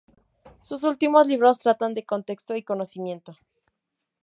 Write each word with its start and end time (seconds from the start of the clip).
Sus 0.63 0.83
últimos 0.83 1.27
libros 1.27 1.59
tratan 1.59 1.93
de 1.93 2.05
contexto 2.07 2.55
y 2.55 2.63
conocimiento. 2.63 3.37